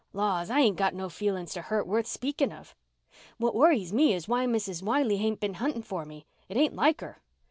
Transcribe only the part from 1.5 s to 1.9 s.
to hurt